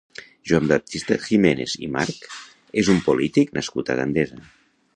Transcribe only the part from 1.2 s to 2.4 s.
Giménez i March